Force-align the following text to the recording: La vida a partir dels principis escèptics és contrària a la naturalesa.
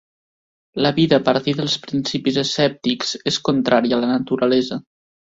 La 0.83 0.91
vida 0.99 1.17
a 1.19 1.21
partir 1.25 1.53
dels 1.59 1.75
principis 1.83 2.39
escèptics 2.43 3.11
és 3.33 3.37
contrària 3.51 3.99
a 3.99 4.01
la 4.05 4.09
naturalesa. 4.13 4.79